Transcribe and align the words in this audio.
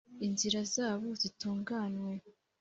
inzira 0.27 0.59
zabo 0.75 1.07
zitunganywe 1.21 2.13